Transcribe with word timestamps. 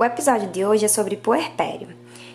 O 0.00 0.04
episódio 0.04 0.48
de 0.48 0.64
hoje 0.64 0.86
é 0.86 0.88
sobre 0.88 1.14
puerpério. 1.14 1.88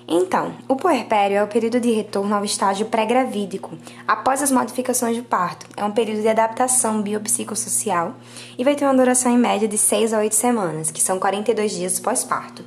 Então, 0.08 0.54
o 0.68 0.76
puerpério 0.76 1.36
é 1.36 1.44
o 1.44 1.48
período 1.48 1.80
de 1.80 1.90
retorno 1.90 2.36
ao 2.36 2.46
estágio 2.46 2.86
pré-gravídico, 2.86 3.76
após 4.08 4.44
as 4.44 4.52
modificações 4.52 5.18
do 5.18 5.24
parto. 5.24 5.66
É 5.76 5.84
um 5.84 5.90
período 5.90 6.22
de 6.22 6.28
adaptação 6.28 7.02
biopsicossocial 7.02 8.14
e 8.56 8.64
vai 8.64 8.76
ter 8.76 8.86
uma 8.86 8.94
duração 8.94 9.32
em 9.32 9.40
média 9.40 9.68
de 9.68 9.80
6 9.80 10.14
a 10.14 10.20
8 10.20 10.36
semanas, 10.36 10.92
que 10.92 11.02
são 11.02 11.18
42 11.18 11.72
dias 11.72 12.00
pós-parto. 12.00 12.64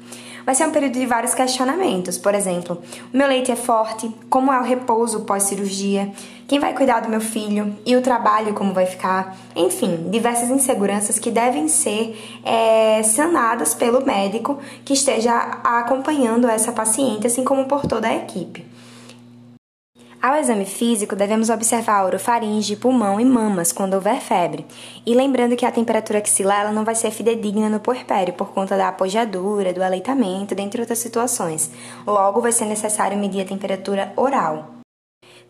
Vai 0.48 0.54
ser 0.54 0.66
um 0.66 0.70
período 0.70 0.94
de 0.94 1.04
vários 1.04 1.34
questionamentos, 1.34 2.16
por 2.16 2.34
exemplo, 2.34 2.80
o 3.12 3.14
meu 3.14 3.28
leite 3.28 3.52
é 3.52 3.54
forte? 3.54 4.10
Como 4.30 4.50
é 4.50 4.58
o 4.58 4.62
repouso 4.62 5.20
pós-cirurgia? 5.26 6.10
Quem 6.46 6.58
vai 6.58 6.72
cuidar 6.72 7.00
do 7.00 7.10
meu 7.10 7.20
filho? 7.20 7.76
E 7.84 7.94
o 7.94 8.00
trabalho 8.00 8.54
como 8.54 8.72
vai 8.72 8.86
ficar? 8.86 9.36
Enfim, 9.54 10.08
diversas 10.08 10.48
inseguranças 10.48 11.18
que 11.18 11.30
devem 11.30 11.68
ser 11.68 12.18
é, 12.42 13.02
sanadas 13.02 13.74
pelo 13.74 14.02
médico 14.06 14.58
que 14.86 14.94
esteja 14.94 15.34
acompanhando 15.62 16.48
essa 16.48 16.72
paciente, 16.72 17.26
assim 17.26 17.44
como 17.44 17.66
por 17.66 17.82
toda 17.82 18.08
a 18.08 18.16
equipe. 18.16 18.64
Ao 20.20 20.34
exame 20.34 20.64
físico, 20.64 21.14
devemos 21.14 21.48
observar 21.48 22.00
a 22.00 22.04
orofaringe, 22.04 22.74
pulmão 22.74 23.20
e 23.20 23.24
mamas 23.24 23.70
quando 23.70 23.94
houver 23.94 24.20
febre. 24.20 24.66
E 25.06 25.14
lembrando 25.14 25.54
que 25.54 25.64
a 25.64 25.70
temperatura 25.70 26.18
axilar 26.18 26.62
ela 26.62 26.72
não 26.72 26.84
vai 26.84 26.96
ser 26.96 27.12
fidedigna 27.12 27.68
no 27.68 27.78
puerpério 27.78 28.34
por 28.34 28.48
conta 28.48 28.76
da 28.76 28.88
apojadura, 28.88 29.72
do 29.72 29.80
aleitamento, 29.80 30.56
dentre 30.56 30.80
outras 30.80 30.98
situações. 30.98 31.70
Logo, 32.04 32.40
vai 32.40 32.50
ser 32.50 32.64
necessário 32.64 33.16
medir 33.16 33.42
a 33.42 33.44
temperatura 33.44 34.12
oral. 34.16 34.74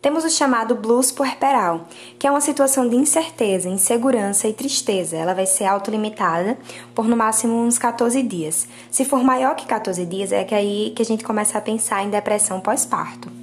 Temos 0.02 0.22
o 0.22 0.30
chamado 0.30 0.74
blues 0.74 1.10
puerperal, 1.10 1.86
que 2.19 2.27
é 2.27 2.30
uma 2.30 2.41
situação 2.42 2.86
de 2.86 2.94
incerteza, 2.94 3.70
insegurança 3.70 4.46
e 4.48 4.52
tristeza. 4.52 5.16
Ela 5.16 5.32
vai 5.32 5.46
ser 5.46 5.64
autolimitada 5.64 6.58
por 6.94 7.08
no 7.08 7.16
máximo 7.16 7.55
uns 7.55 7.78
14 7.78 8.22
dias. 8.22 8.69
Se 8.91 9.06
for 9.06 9.24
maior 9.24 9.56
que 9.56 9.66
14 9.66 10.05
dias, 10.05 10.30
é 10.30 10.44
que 10.44 10.55
aí 10.55 10.92
que 10.94 11.00
a 11.00 11.06
gente 11.06 11.24
começa 11.24 11.56
a 11.56 11.62
pensar 11.62 12.05
em 12.05 12.10
depressão 12.10 12.60
pós-parto. 12.60 13.38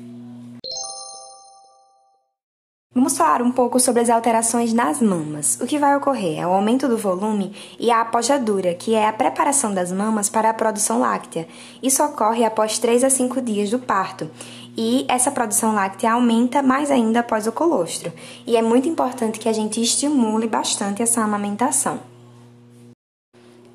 Vamos 2.98 3.18
falar 3.18 3.42
um 3.42 3.52
pouco 3.52 3.78
sobre 3.78 4.04
as 4.04 4.10
alterações 4.10 4.72
nas 4.72 5.02
mamas. 5.02 5.60
O 5.60 5.68
que 5.68 5.78
vai 5.78 5.98
ocorrer 5.98 6.40
é 6.40 6.48
o 6.48 6.54
aumento 6.54 6.88
do 6.88 6.98
volume 6.98 7.54
e 7.78 7.92
a 7.92 8.00
apojadura, 8.00 8.74
que 8.74 8.96
é 8.96 9.06
a 9.06 9.12
preparação 9.12 9.74
das 9.74 9.92
mamas 9.92 10.30
para 10.30 10.50
a 10.50 10.54
produção 10.54 11.02
láctea. 11.02 11.46
Isso 11.84 12.02
ocorre 12.02 12.46
após 12.46 12.80
3 12.80 13.04
a 13.04 13.10
5 13.10 13.42
dias 13.42 13.70
do 13.70 13.80
parto. 13.80 14.32
E 14.78 15.06
essa 15.10 15.30
produção 15.30 15.76
láctea 15.76 16.14
aumenta 16.14 16.64
mais 16.64 16.90
ainda 16.90 17.20
após 17.20 17.46
o 17.48 17.52
colostro. 17.52 18.14
E 18.48 18.56
é 18.56 18.62
muito 18.62 18.88
importante 18.88 19.40
que 19.40 19.50
a 19.50 19.54
gente 19.54 19.82
estimule 19.82 20.48
bastante 20.48 21.04
essa 21.04 21.22
amamentação. 21.22 22.00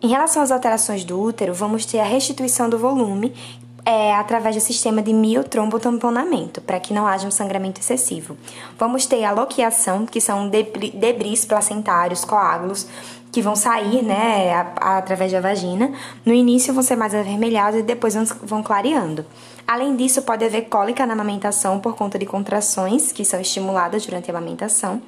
Em 0.02 0.08
relação 0.08 0.42
às 0.42 0.50
alterações 0.50 1.04
do 1.04 1.20
útero, 1.20 1.52
vamos 1.52 1.84
ter 1.84 2.00
a 2.00 2.04
restituição 2.04 2.70
do 2.70 2.78
volume, 2.78 3.34
é, 3.90 4.14
através 4.14 4.54
do 4.54 4.60
sistema 4.60 5.02
de 5.02 5.12
miotrombotamponamento, 5.12 6.60
para 6.60 6.78
que 6.78 6.94
não 6.94 7.08
haja 7.08 7.26
um 7.26 7.30
sangramento 7.30 7.80
excessivo. 7.80 8.36
Vamos 8.78 9.04
ter 9.04 9.24
a 9.24 9.32
loquiação, 9.32 10.06
que 10.06 10.20
são 10.20 10.48
debris 10.48 11.44
placentários, 11.44 12.24
coágulos, 12.24 12.86
que 13.32 13.42
vão 13.42 13.56
sair, 13.56 14.02
né, 14.02 14.52
através 14.76 15.32
da 15.32 15.40
vagina. 15.40 15.92
No 16.24 16.32
início 16.32 16.72
vão 16.72 16.84
ser 16.84 16.94
mais 16.94 17.12
avermelhados 17.12 17.80
e 17.80 17.82
depois 17.82 18.14
vão 18.44 18.62
clareando. 18.62 19.26
Além 19.66 19.96
disso, 19.96 20.22
pode 20.22 20.44
haver 20.44 20.62
cólica 20.68 21.04
na 21.04 21.14
amamentação 21.14 21.80
por 21.80 21.96
conta 21.96 22.16
de 22.16 22.26
contrações 22.26 23.10
que 23.10 23.24
são 23.24 23.40
estimuladas 23.40 24.06
durante 24.06 24.30
a 24.30 24.36
amamentação. 24.36 25.02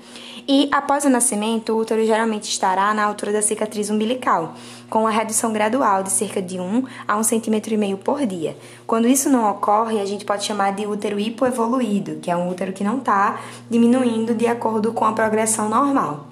E 0.47 0.69
após 0.73 1.05
o 1.05 1.09
nascimento, 1.09 1.73
o 1.73 1.79
útero 1.79 2.05
geralmente 2.05 2.45
estará 2.45 2.93
na 2.93 3.05
altura 3.05 3.33
da 3.33 3.43
cicatriz 3.43 3.91
umbilical, 3.91 4.55
com 4.91 5.07
a 5.07 5.11
redução 5.11 5.53
gradual 5.53 6.03
de 6.03 6.11
cerca 6.11 6.43
de 6.43 6.59
1 6.59 6.85
a 7.07 7.17
1,5 7.17 7.61
cm 7.61 7.97
por 7.97 8.27
dia. 8.27 8.57
Quando 8.87 9.07
isso 9.07 9.31
não 9.31 9.51
ocorre, 9.51 10.01
a 10.01 10.05
gente 10.05 10.25
pode 10.25 10.45
chamar 10.45 10.73
de 10.73 10.87
útero 10.87 11.19
hipoevoluído, 11.19 12.17
que 12.21 12.31
é 12.31 12.37
um 12.37 12.49
útero 12.49 12.73
que 12.73 12.85
não 12.85 12.99
está 12.99 13.41
diminuindo 13.71 14.35
de 14.35 14.47
acordo 14.47 14.93
com 14.93 15.05
a 15.05 15.13
progressão 15.13 15.69
normal. 15.69 16.27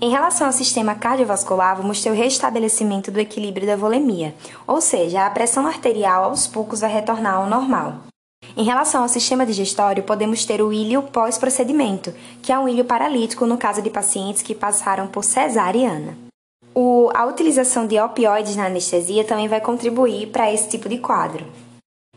Em 0.00 0.10
relação 0.10 0.46
ao 0.46 0.52
sistema 0.52 0.94
cardiovascular, 0.94 1.76
vamos 1.76 2.00
ter 2.00 2.10
o 2.10 2.14
restabelecimento 2.14 3.10
do 3.10 3.18
equilíbrio 3.18 3.66
da 3.66 3.74
volemia, 3.74 4.32
ou 4.64 4.80
seja, 4.80 5.26
a 5.26 5.30
pressão 5.30 5.66
arterial 5.66 6.24
aos 6.24 6.46
poucos 6.46 6.80
vai 6.80 6.92
retornar 6.92 7.34
ao 7.34 7.46
normal. 7.48 8.02
Em 8.58 8.64
relação 8.64 9.02
ao 9.02 9.08
sistema 9.08 9.46
digestório, 9.46 10.02
podemos 10.02 10.44
ter 10.44 10.60
o 10.60 10.72
ilho 10.72 11.00
pós-procedimento, 11.00 12.12
que 12.42 12.50
é 12.50 12.58
um 12.58 12.68
ilho 12.68 12.84
paralítico 12.84 13.46
no 13.46 13.56
caso 13.56 13.80
de 13.80 13.88
pacientes 13.88 14.42
que 14.42 14.52
passaram 14.52 15.06
por 15.06 15.22
cesariana. 15.22 16.18
O, 16.74 17.08
a 17.14 17.24
utilização 17.24 17.86
de 17.86 18.00
opioides 18.00 18.56
na 18.56 18.66
anestesia 18.66 19.22
também 19.22 19.46
vai 19.46 19.60
contribuir 19.60 20.30
para 20.30 20.52
esse 20.52 20.68
tipo 20.68 20.88
de 20.88 20.98
quadro, 20.98 21.46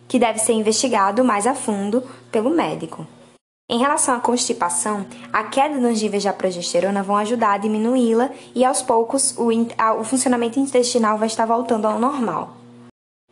que 0.07 0.18
deve 0.18 0.40
ser 0.40 0.53
investigado 0.53 1.24
mais 1.24 1.46
a 1.46 1.53
fundo 1.53 2.02
pelo 2.31 2.50
médico. 2.50 3.06
Em 3.69 3.78
relação 3.78 4.16
à 4.16 4.19
constipação, 4.19 5.06
a 5.31 5.44
queda 5.44 5.75
nos 5.75 6.02
níveis 6.02 6.23
da 6.23 6.34
progesterona 6.34 7.03
vão 7.03 7.18
ajudar 7.18 7.53
a 7.53 7.58
diminuí-la 7.59 8.31
e 8.56 8.66
aos 8.66 8.81
poucos 8.81 9.38
o, 9.38 9.50
o 10.00 10.03
funcionamento 10.03 10.59
intestinal 10.59 11.19
vai 11.19 11.28
estar 11.28 11.46
voltando 11.46 11.85
ao 11.85 12.00
normal. 12.00 12.61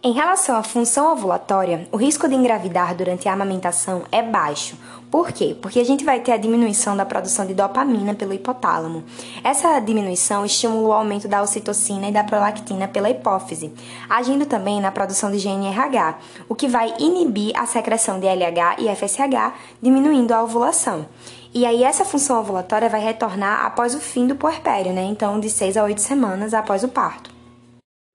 Em 0.02 0.14
relação 0.14 0.56
à 0.56 0.64
função 0.64 1.12
ovulatória, 1.12 1.86
o 1.92 1.98
risco 1.98 2.26
de 2.26 2.34
engravidar 2.34 2.96
durante 2.96 3.28
a 3.28 3.34
amamentação 3.34 4.04
é 4.10 4.24
baixo. 4.24 4.78
Por 5.12 5.30
quê? 5.34 5.58
Porque 5.62 5.78
a 5.78 5.84
gente 5.84 6.06
vai 6.06 6.22
ter 6.22 6.32
a 6.32 6.38
diminuição 6.38 6.96
da 6.96 7.06
produção 7.06 7.46
de 7.46 7.54
dopamina 7.54 8.16
pelo 8.16 8.34
hipotálamo. 8.34 9.04
Essa 9.44 9.78
diminuição 9.82 10.46
estimula 10.46 10.88
o 10.88 10.94
aumento 10.94 11.28
da 11.28 11.42
ocitocina 11.42 12.08
e 12.08 12.14
da 12.14 12.24
prolactina 12.24 12.88
pela 12.88 13.10
hipófise, 13.10 13.74
agindo 14.10 14.46
também 14.46 14.80
na 14.80 14.90
produção 14.90 15.30
de 15.30 15.38
GNRH, 15.38 16.18
o 16.48 16.56
que 16.56 16.70
vai 16.70 16.94
inibir 16.98 17.52
a 17.60 17.66
secreção 17.66 18.22
de 18.22 18.26
LH 18.26 18.78
e 18.80 18.96
FSH, 18.96 19.54
diminuindo 19.82 20.32
a 20.32 20.42
ovulação. 20.42 21.08
E 21.54 21.66
aí 21.66 21.84
essa 21.84 22.06
função 22.06 22.40
ovulatória 22.40 22.88
vai 22.88 23.02
retornar 23.02 23.66
após 23.66 23.94
o 23.94 24.00
fim 24.00 24.28
do 24.28 24.36
puerpério, 24.38 24.94
né? 24.94 25.04
Então 25.04 25.42
de 25.42 25.50
6 25.50 25.76
a 25.76 25.84
8 25.84 26.00
semanas 26.00 26.54
após 26.54 26.86
o 26.86 26.88
parto. 26.88 27.39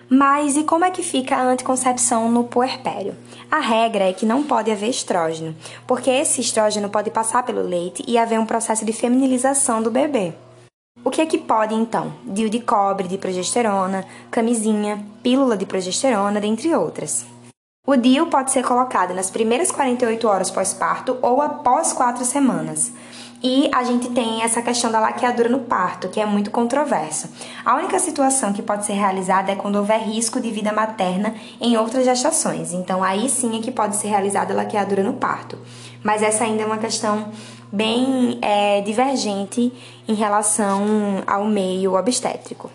Mas 0.09 0.57
e 0.57 0.65
como 0.65 0.85
é 0.85 0.91
que 0.91 1.03
fica 1.03 1.37
a 1.37 1.45
anticoncepção 1.45 2.31
no 2.31 2.45
puerpério? 2.45 3.15
A 3.51 3.59
regra 3.59 4.05
é 4.05 4.13
que 4.13 4.27
não 4.27 4.43
pode 4.43 4.71
haver 4.71 4.91
estrógeno, 4.91 5.55
porque 5.87 6.11
esse 6.11 6.41
estrógeno 6.41 6.89
pode 6.89 7.11
passar 7.11 7.43
pelo 7.43 7.63
leite 7.63 8.05
e 8.07 8.19
haver 8.19 8.39
um 8.39 8.47
processo 8.47 8.85
de 8.85 8.93
feminilização 8.93 9.83
do 9.83 9.91
bebê. 9.91 10.35
O 11.05 11.11
que 11.11 11.21
é 11.21 11.27
que 11.27 11.39
pode 11.39 11.75
então? 11.75 12.13
Dil 12.25 12.49
de 12.49 12.61
cobre, 12.61 13.09
de 13.09 13.19
progesterona, 13.19 14.07
camisinha, 14.31 15.05
pílula 15.23 15.57
de 15.57 15.67
progesterona, 15.67 16.41
dentre 16.41 16.75
outras. 16.75 17.27
O 17.87 17.97
DIU 17.97 18.29
pode 18.29 18.51
ser 18.51 18.65
colocado 18.65 19.13
nas 19.13 19.31
primeiras 19.31 19.71
48 19.71 20.27
horas 20.27 20.51
pós-parto 20.51 21.19
ou 21.21 21.43
após 21.43 21.93
4 21.93 22.25
semanas. 22.25 22.91
E 23.47 23.69
a 23.75 23.85
gente 23.85 24.09
tem 24.09 24.41
essa 24.41 24.63
questão 24.63 24.91
da 24.91 24.99
laqueadura 24.99 25.51
no 25.51 25.59
parto, 25.59 26.09
que 26.09 26.19
é 26.19 26.25
muito 26.25 26.51
controversa. 26.51 27.29
A 27.63 27.77
única 27.77 27.99
situação 27.99 28.55
que 28.55 28.63
pode 28.63 28.87
ser 28.87 28.95
realizada 28.95 29.53
é 29.53 29.55
quando 29.55 29.77
houver 29.77 30.01
risco 30.01 30.41
de 30.41 30.51
vida 30.51 30.73
materna 30.73 31.35
em 31.61 31.77
outras 31.77 32.07
gestações. 32.07 32.73
Então, 32.73 33.05
aí 33.05 33.29
sim 33.29 33.59
é 33.59 33.61
que 33.61 33.71
pode 33.71 33.97
ser 33.97 34.09
realizada 34.09 34.55
a 34.55 34.57
laqueadura 34.57 35.03
no 35.03 35.13
parto. 35.13 35.59
Mas 36.03 36.23
essa 36.23 36.45
ainda 36.45 36.63
é 36.63 36.67
uma 36.67 36.79
questão 36.79 37.29
bem 37.71 38.39
é, 38.41 38.81
divergente 38.81 39.71
em 40.09 40.15
relação 40.15 40.83
ao 41.27 41.45
meio 41.45 41.99
obstétrico. 41.99 42.71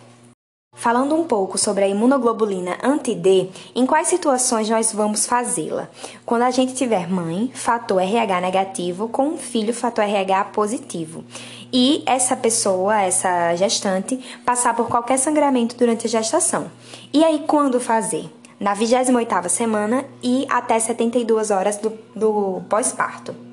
Falando 0.80 1.14
um 1.14 1.26
pouco 1.26 1.58
sobre 1.58 1.84
a 1.84 1.88
imunoglobulina 1.90 2.78
anti-D, 2.82 3.50
em 3.76 3.86
quais 3.86 4.08
situações 4.08 4.70
nós 4.70 4.94
vamos 4.94 5.26
fazê-la? 5.26 5.90
Quando 6.26 6.44
a 6.44 6.52
gente 6.52 6.74
tiver 6.74 7.06
mãe, 7.06 7.52
fator 7.54 8.02
RH 8.02 8.40
negativo, 8.40 9.10
com 9.10 9.28
um 9.28 9.38
filho, 9.38 9.74
fator 9.74 10.06
RH 10.06 10.46
positivo. 10.46 11.26
E 11.74 12.02
essa 12.06 12.34
pessoa, 12.34 13.02
essa 13.02 13.54
gestante, 13.58 14.18
passar 14.46 14.74
por 14.74 14.88
qualquer 14.88 15.20
sangramento 15.20 15.76
durante 15.76 16.08
a 16.08 16.10
gestação. 16.10 16.72
E 17.12 17.26
aí, 17.26 17.44
quando 17.46 17.78
fazer? 17.82 18.34
Na 18.58 18.74
28ª 18.74 19.50
semana 19.50 20.06
e 20.24 20.48
até 20.50 20.80
72 20.80 21.52
horas 21.52 21.76
do, 21.76 21.92
do 22.16 22.62
pós-parto. 22.70 23.49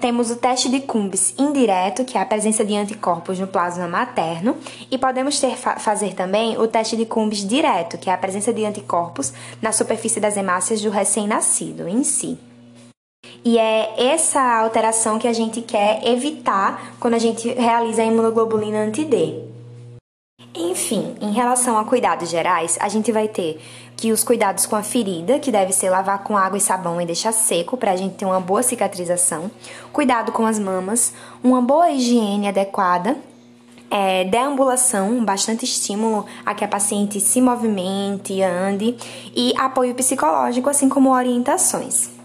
Temos 0.00 0.30
o 0.30 0.36
teste 0.36 0.68
de 0.68 0.80
Cumbis 0.80 1.34
indireto, 1.36 2.04
que 2.04 2.16
é 2.16 2.20
a 2.20 2.26
presença 2.26 2.64
de 2.64 2.76
anticorpos 2.76 3.38
no 3.38 3.48
plasma 3.48 3.88
materno, 3.88 4.56
e 4.90 4.96
podemos 4.96 5.40
ter, 5.40 5.56
fazer 5.56 6.14
também 6.14 6.56
o 6.56 6.68
teste 6.68 6.96
de 6.96 7.04
Cumbis 7.04 7.46
direto, 7.46 7.98
que 7.98 8.08
é 8.08 8.12
a 8.12 8.18
presença 8.18 8.52
de 8.52 8.64
anticorpos 8.64 9.32
na 9.60 9.72
superfície 9.72 10.20
das 10.20 10.36
hemácias 10.36 10.80
do 10.80 10.90
recém-nascido 10.90 11.88
em 11.88 12.04
si. 12.04 12.38
E 13.44 13.58
é 13.58 14.12
essa 14.12 14.40
alteração 14.60 15.18
que 15.18 15.26
a 15.26 15.32
gente 15.32 15.62
quer 15.62 16.06
evitar 16.06 16.94
quando 17.00 17.14
a 17.14 17.18
gente 17.18 17.48
realiza 17.54 18.02
a 18.02 18.04
imunoglobulina 18.04 18.78
anti-D. 18.78 19.57
Enfim, 20.60 21.14
em 21.20 21.30
relação 21.30 21.78
a 21.78 21.84
cuidados 21.84 22.28
gerais, 22.28 22.76
a 22.80 22.88
gente 22.88 23.12
vai 23.12 23.28
ter 23.28 23.62
que 23.96 24.10
os 24.10 24.24
cuidados 24.24 24.66
com 24.66 24.74
a 24.74 24.82
ferida, 24.82 25.38
que 25.38 25.52
deve 25.52 25.72
ser 25.72 25.88
lavar 25.88 26.24
com 26.24 26.36
água 26.36 26.58
e 26.58 26.60
sabão 26.60 27.00
e 27.00 27.06
deixar 27.06 27.30
seco 27.30 27.76
para 27.76 27.92
a 27.92 27.96
gente 27.96 28.16
ter 28.16 28.24
uma 28.24 28.40
boa 28.40 28.60
cicatrização, 28.60 29.50
cuidado 29.92 30.32
com 30.32 30.44
as 30.44 30.58
mamas, 30.58 31.14
uma 31.44 31.62
boa 31.62 31.90
higiene 31.90 32.48
adequada, 32.48 33.16
é, 33.88 34.24
deambulação, 34.24 35.24
bastante 35.24 35.64
estímulo 35.64 36.26
a 36.44 36.52
que 36.54 36.64
a 36.64 36.68
paciente 36.68 37.20
se 37.20 37.40
movimente, 37.40 38.42
ande, 38.42 38.96
e 39.34 39.54
apoio 39.56 39.94
psicológico, 39.94 40.68
assim 40.68 40.88
como 40.88 41.14
orientações. 41.14 42.17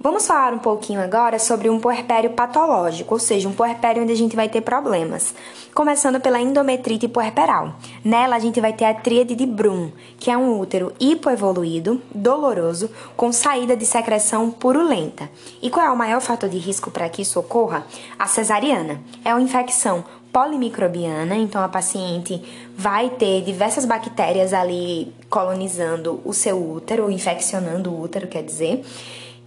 Vamos 0.00 0.28
falar 0.28 0.54
um 0.54 0.60
pouquinho 0.60 1.00
agora 1.00 1.40
sobre 1.40 1.68
um 1.68 1.80
puerpério 1.80 2.30
patológico, 2.30 3.14
ou 3.14 3.18
seja, 3.18 3.48
um 3.48 3.52
puerpério 3.52 4.00
onde 4.00 4.12
a 4.12 4.16
gente 4.16 4.36
vai 4.36 4.48
ter 4.48 4.60
problemas. 4.60 5.34
Começando 5.74 6.20
pela 6.20 6.40
endometrite 6.40 7.08
puerperal. 7.08 7.74
Nela 8.04 8.36
a 8.36 8.38
gente 8.38 8.60
vai 8.60 8.72
ter 8.72 8.84
a 8.84 8.94
tríade 8.94 9.34
de 9.34 9.44
Brum, 9.44 9.90
que 10.16 10.30
é 10.30 10.38
um 10.38 10.56
útero 10.56 10.92
hipoevoluído, 11.00 12.00
doloroso, 12.14 12.88
com 13.16 13.32
saída 13.32 13.76
de 13.76 13.84
secreção 13.84 14.52
purulenta. 14.52 15.28
E 15.60 15.68
qual 15.68 15.84
é 15.84 15.90
o 15.90 15.98
maior 15.98 16.20
fator 16.20 16.48
de 16.48 16.58
risco 16.58 16.92
para 16.92 17.08
que 17.08 17.22
isso 17.22 17.40
ocorra? 17.40 17.84
A 18.16 18.28
cesariana. 18.28 19.00
É 19.24 19.34
uma 19.34 19.42
infecção 19.42 20.04
polimicrobiana, 20.32 21.34
então 21.34 21.60
a 21.60 21.68
paciente 21.68 22.40
vai 22.76 23.10
ter 23.10 23.42
diversas 23.42 23.84
bactérias 23.84 24.52
ali 24.52 25.12
colonizando 25.28 26.20
o 26.24 26.32
seu 26.32 26.56
útero, 26.56 27.10
infeccionando 27.10 27.90
o 27.90 28.00
útero, 28.00 28.28
quer 28.28 28.44
dizer. 28.44 28.84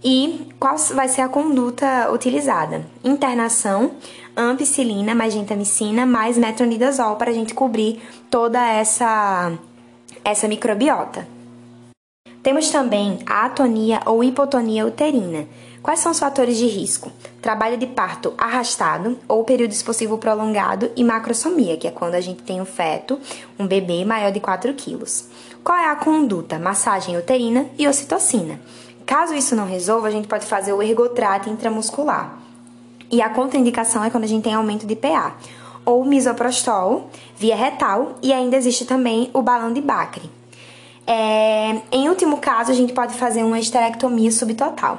E 0.04 0.48
qual 0.58 0.76
vai 0.94 1.08
ser 1.08 1.20
a 1.20 1.28
conduta 1.28 2.10
utilizada? 2.12 2.84
Internação, 3.04 3.92
ampicilina 4.36 5.14
mais 5.14 5.32
gentamicina 5.32 6.04
mais 6.04 6.36
metronidazol 6.36 7.16
para 7.16 7.30
a 7.30 7.34
gente 7.34 7.54
cobrir 7.54 8.02
toda 8.28 8.60
essa, 8.66 9.52
essa 10.24 10.48
microbiota. 10.48 11.26
Temos 12.42 12.70
também 12.70 13.20
a 13.24 13.44
atonia 13.44 14.00
ou 14.04 14.24
hipotonia 14.24 14.84
uterina. 14.84 15.46
Quais 15.80 16.00
são 16.00 16.10
os 16.10 16.18
fatores 16.18 16.56
de 16.56 16.66
risco? 16.66 17.10
Trabalho 17.40 17.76
de 17.76 17.86
parto 17.86 18.34
arrastado 18.36 19.18
ou 19.28 19.44
período 19.44 19.70
expulsivo 19.70 20.18
prolongado 20.18 20.90
e 20.96 21.04
macrosomia, 21.04 21.76
que 21.76 21.86
é 21.86 21.90
quando 21.92 22.14
a 22.14 22.20
gente 22.20 22.42
tem 22.42 22.60
um 22.60 22.64
feto, 22.64 23.18
um 23.58 23.66
bebê 23.66 24.04
maior 24.04 24.32
de 24.32 24.40
4 24.40 24.74
quilos. 24.74 25.28
Qual 25.62 25.78
é 25.78 25.88
a 25.88 25.96
conduta? 25.96 26.58
Massagem 26.58 27.16
uterina 27.16 27.66
e 27.78 27.86
ocitocina. 27.86 28.60
Caso 29.04 29.34
isso 29.34 29.54
não 29.54 29.66
resolva, 29.66 30.08
a 30.08 30.10
gente 30.10 30.28
pode 30.28 30.46
fazer 30.46 30.72
o 30.72 30.82
ergotrato 30.82 31.48
intramuscular. 31.48 32.38
E 33.10 33.20
a 33.20 33.28
contraindicação 33.28 34.02
é 34.02 34.10
quando 34.10 34.24
a 34.24 34.26
gente 34.26 34.42
tem 34.42 34.54
aumento 34.54 34.86
de 34.86 34.96
PA. 34.96 35.34
Ou 35.84 36.04
misoprostol 36.04 37.10
via 37.36 37.56
retal 37.56 38.14
e 38.22 38.32
ainda 38.32 38.56
existe 38.56 38.84
também 38.84 39.30
o 39.34 39.42
balão 39.42 39.72
de 39.72 39.80
Bacre. 39.80 40.30
É, 41.06 41.80
em 41.90 42.08
último 42.08 42.38
caso, 42.38 42.70
a 42.70 42.74
gente 42.74 42.92
pode 42.92 43.14
fazer 43.14 43.42
uma 43.42 43.58
esterectomia 43.58 44.30
subtotal. 44.30 44.98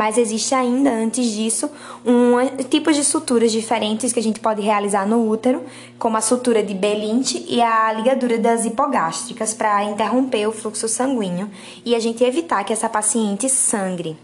Mas 0.00 0.16
existe 0.16 0.54
ainda, 0.54 0.88
antes 0.90 1.30
disso, 1.30 1.70
um 2.06 2.38
tipos 2.70 2.96
de 2.96 3.04
suturas 3.04 3.52
diferentes 3.52 4.14
que 4.14 4.18
a 4.18 4.22
gente 4.22 4.40
pode 4.40 4.62
realizar 4.62 5.06
no 5.06 5.28
útero, 5.28 5.62
como 5.98 6.16
a 6.16 6.22
sutura 6.22 6.62
de 6.62 6.72
Belint 6.72 7.34
e 7.46 7.60
a 7.60 7.92
ligadura 7.92 8.38
das 8.38 8.64
hipogástricas, 8.64 9.52
para 9.52 9.84
interromper 9.84 10.46
o 10.46 10.52
fluxo 10.52 10.88
sanguíneo 10.88 11.50
e 11.84 11.94
a 11.94 12.00
gente 12.00 12.24
evitar 12.24 12.64
que 12.64 12.72
essa 12.72 12.88
paciente 12.88 13.46
sangre 13.50 14.16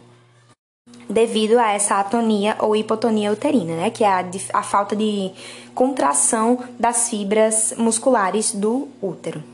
devido 1.11 1.58
a 1.58 1.70
essa 1.73 2.00
atonia 2.00 2.56
ou 2.58 2.75
hipotonia 2.75 3.31
uterina, 3.31 3.76
né, 3.76 3.90
que 3.90 4.02
é 4.02 4.08
a, 4.08 4.25
a 4.55 4.62
falta 4.62 4.96
de 4.96 5.31
contração 5.75 6.58
das 6.81 7.11
fibras 7.11 7.75
musculares 7.76 8.55
do 8.55 8.88
útero. 9.02 9.44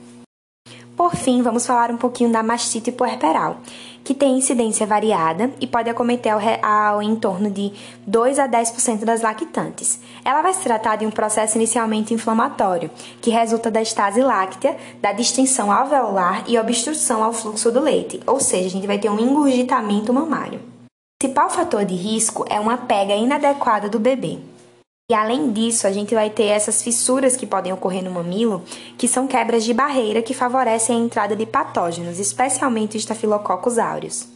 Por 0.96 1.16
fim, 1.16 1.42
vamos 1.42 1.66
falar 1.66 1.90
um 1.90 1.96
pouquinho 1.96 2.30
da 2.30 2.42
mastite 2.42 2.92
puerperal, 2.92 3.58
que 4.04 4.14
tem 4.14 4.36
incidência 4.36 4.86
variada 4.86 5.50
e 5.60 5.66
pode 5.66 5.88
acometer 5.88 6.32
ao, 6.32 6.40
ao 6.62 7.02
em 7.02 7.14
torno 7.16 7.50
de 7.50 7.72
2 8.06 8.38
a 8.38 8.48
10% 8.48 9.04
das 9.04 9.22
lactantes. 9.22 10.00
Ela 10.24 10.42
vai 10.42 10.52
se 10.54 10.62
tratar 10.62 10.96
de 10.96 11.06
um 11.06 11.10
processo 11.10 11.56
inicialmente 11.56 12.14
inflamatório, 12.14 12.90
que 13.20 13.30
resulta 13.30 13.70
da 13.70 13.82
estase 13.82 14.20
láctea, 14.20 14.76
da 15.00 15.12
distensão 15.12 15.70
alveolar 15.70 16.44
e 16.46 16.58
obstrução 16.58 17.22
ao 17.22 17.32
fluxo 17.32 17.70
do 17.70 17.80
leite, 17.80 18.20
ou 18.26 18.40
seja, 18.40 18.66
a 18.66 18.70
gente 18.70 18.86
vai 18.86 18.98
ter 18.98 19.10
um 19.10 19.20
engurgitamento 19.20 20.12
mamário. 20.12 20.60
O 20.60 21.24
principal 21.24 21.50
fator 21.50 21.84
de 21.84 21.94
risco 21.94 22.44
é 22.48 22.58
uma 22.58 22.76
pega 22.76 23.14
inadequada 23.14 23.88
do 23.88 24.00
bebê. 24.00 24.38
E 25.12 25.14
além 25.14 25.52
disso, 25.52 25.86
a 25.86 25.92
gente 25.92 26.14
vai 26.14 26.30
ter 26.30 26.44
essas 26.44 26.82
fissuras 26.82 27.36
que 27.36 27.46
podem 27.46 27.70
ocorrer 27.70 28.02
no 28.02 28.10
mamilo, 28.10 28.64
que 28.96 29.06
são 29.06 29.26
quebras 29.26 29.62
de 29.62 29.74
barreira 29.74 30.22
que 30.22 30.32
favorecem 30.32 30.96
a 30.96 31.04
entrada 31.04 31.36
de 31.36 31.44
patógenos, 31.44 32.18
especialmente 32.18 32.96
Staphylococcus 32.96 33.76
aureus. 33.76 34.26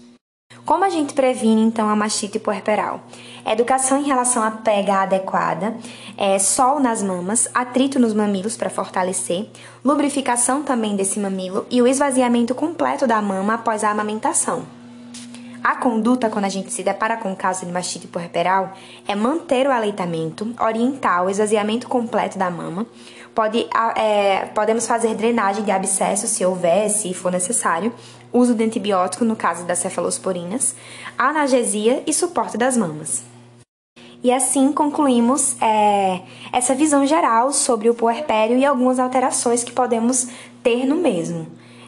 Como 0.67 0.85
a 0.85 0.91
gente 0.91 1.15
previne 1.15 1.63
então 1.63 1.89
a 1.89 1.97
mastite 1.97 2.39
puerperal? 2.39 3.01
Educação 3.47 3.99
em 3.99 4.05
relação 4.05 4.43
à 4.43 4.51
pega 4.51 4.97
adequada, 4.97 5.75
é, 6.15 6.39
sol 6.39 6.79
nas 6.79 7.03
mamas, 7.03 7.49
atrito 7.55 7.99
nos 7.99 8.13
mamilos 8.13 8.55
para 8.55 8.69
fortalecer, 8.69 9.49
lubrificação 9.83 10.63
também 10.63 10.95
desse 10.95 11.19
mamilo 11.19 11.65
e 11.71 11.81
o 11.81 11.87
esvaziamento 11.87 12.55
completo 12.55 13.07
da 13.07 13.23
mama 13.23 13.55
após 13.55 13.83
a 13.83 13.91
amamentação. 13.91 14.76
A 15.63 15.77
conduta, 15.77 16.31
quando 16.31 16.45
a 16.45 16.49
gente 16.49 16.73
se 16.73 16.83
depara 16.83 17.17
com 17.17 17.33
o 17.33 17.37
caso 17.37 17.65
de 17.67 17.73
mastite 17.73 18.07
puerperal, 18.07 18.73
é 19.07 19.15
manter 19.15 19.67
o 19.67 19.73
aleitamento, 19.73 20.55
orientar 20.61 21.25
o 21.25 21.31
esvaziamento 21.31 21.89
completo 21.89 22.39
da 22.39 22.51
mama. 22.51 22.87
Pode, 23.35 23.67
é, 23.97 24.47
podemos 24.55 24.87
fazer 24.87 25.15
drenagem 25.15 25.65
de 25.65 25.71
abscesso 25.71 26.27
se 26.27 26.45
houver, 26.45 26.89
se 26.89 27.13
for 27.13 27.31
necessário, 27.31 27.93
uso 28.33 28.55
de 28.55 28.65
antibiótico 28.65 29.25
no 29.25 29.37
caso 29.37 29.65
das 29.65 29.79
cefalosporinas, 29.79 30.75
analgesia 31.19 32.03
e 32.07 32.13
suporte 32.13 32.57
das 32.57 32.77
mamas. 32.77 33.25
E 34.23 34.33
assim 34.33 34.73
concluímos 34.73 35.61
é, 35.61 36.23
essa 36.53 36.75
visão 36.75 37.07
geral 37.07 37.53
sobre 37.53 37.91
o 37.91 37.95
puerpério 37.95 38.57
e 38.57 38.65
algumas 38.65 38.99
alterações 38.99 39.63
que 39.63 39.73
podemos 39.73 40.29
ter 40.63 40.87
no 40.87 40.97
mesmo 40.97 41.47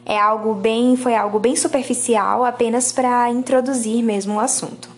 é 0.08 0.18
algo 0.18 0.54
bem, 0.54 0.96
foi 0.96 1.14
algo 1.14 1.38
bem 1.38 1.54
superficial, 1.54 2.44
apenas 2.44 2.90
para 2.90 3.30
introduzir 3.30 4.02
mesmo 4.02 4.36
o 4.36 4.40
assunto. 4.40 4.97